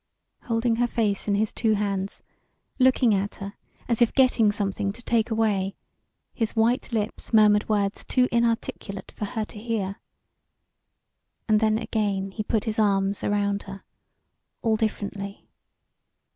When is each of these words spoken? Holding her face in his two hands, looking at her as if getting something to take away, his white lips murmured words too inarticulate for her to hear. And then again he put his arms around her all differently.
Holding 0.45 0.77
her 0.77 0.87
face 0.87 1.27
in 1.27 1.35
his 1.35 1.53
two 1.53 1.75
hands, 1.75 2.23
looking 2.79 3.13
at 3.13 3.35
her 3.35 3.53
as 3.87 4.01
if 4.01 4.15
getting 4.15 4.51
something 4.51 4.91
to 4.91 5.03
take 5.03 5.29
away, 5.29 5.75
his 6.33 6.55
white 6.55 6.91
lips 6.91 7.31
murmured 7.33 7.69
words 7.69 8.03
too 8.03 8.27
inarticulate 8.31 9.11
for 9.11 9.25
her 9.25 9.45
to 9.45 9.59
hear. 9.59 9.97
And 11.47 11.59
then 11.59 11.77
again 11.77 12.31
he 12.31 12.41
put 12.41 12.63
his 12.63 12.79
arms 12.79 13.23
around 13.23 13.61
her 13.69 13.83
all 14.63 14.75
differently. 14.75 15.45